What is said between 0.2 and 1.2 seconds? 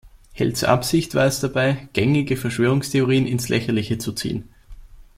Helds Absicht